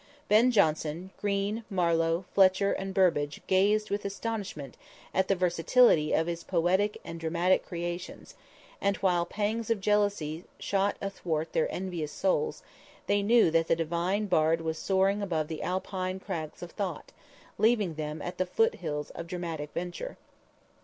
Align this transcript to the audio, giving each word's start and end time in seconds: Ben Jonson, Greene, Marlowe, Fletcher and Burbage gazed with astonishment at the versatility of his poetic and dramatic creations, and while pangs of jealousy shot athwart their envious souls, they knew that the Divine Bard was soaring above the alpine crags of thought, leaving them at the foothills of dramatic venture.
Ben 0.27 0.49
Jonson, 0.49 1.11
Greene, 1.17 1.63
Marlowe, 1.69 2.25
Fletcher 2.33 2.71
and 2.73 2.91
Burbage 2.91 3.39
gazed 3.45 3.91
with 3.91 4.03
astonishment 4.03 4.75
at 5.13 5.27
the 5.27 5.35
versatility 5.35 6.11
of 6.11 6.25
his 6.25 6.43
poetic 6.43 6.97
and 7.05 7.19
dramatic 7.19 7.63
creations, 7.63 8.33
and 8.81 8.97
while 8.97 9.27
pangs 9.27 9.69
of 9.69 9.79
jealousy 9.79 10.43
shot 10.57 10.97
athwart 11.03 11.53
their 11.53 11.71
envious 11.71 12.11
souls, 12.11 12.63
they 13.05 13.21
knew 13.21 13.51
that 13.51 13.67
the 13.67 13.75
Divine 13.75 14.25
Bard 14.25 14.61
was 14.61 14.79
soaring 14.79 15.21
above 15.21 15.47
the 15.49 15.61
alpine 15.61 16.19
crags 16.19 16.63
of 16.63 16.71
thought, 16.71 17.11
leaving 17.59 17.93
them 17.93 18.23
at 18.23 18.39
the 18.39 18.47
foothills 18.47 19.11
of 19.11 19.27
dramatic 19.27 19.71
venture. 19.71 20.17